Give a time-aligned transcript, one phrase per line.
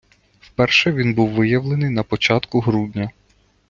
[0.41, 3.11] Вперше він був виявлений на початку грудня.